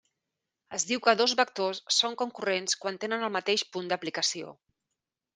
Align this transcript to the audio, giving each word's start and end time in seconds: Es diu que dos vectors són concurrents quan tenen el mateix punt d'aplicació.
Es 0.75 0.83
diu 0.91 1.01
que 1.07 1.13
dos 1.17 1.35
vectors 1.41 1.81
són 1.97 2.17
concurrents 2.21 2.77
quan 2.85 2.97
tenen 3.03 3.25
el 3.27 3.33
mateix 3.35 3.65
punt 3.77 3.91
d'aplicació. 3.93 4.55